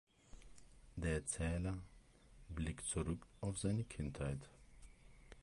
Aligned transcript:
Der 0.95 1.13
Erzähler 1.17 1.77
blickt 2.49 2.87
zurück 2.87 3.19
auf 3.39 3.59
seine 3.59 3.83
Kindheit. 3.83 4.49